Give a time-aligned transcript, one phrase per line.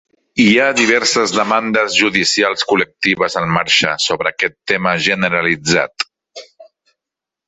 [0.43, 6.07] Hi ha diverses demandes judicials col·lectives en marxa sobre aquest tema generalitzat.